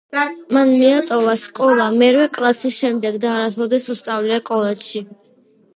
[0.55, 5.07] მან მიატოვა სკოლა მერვე კლასის შემდეგ და არასოდეს უსწავლია კოლეჯში.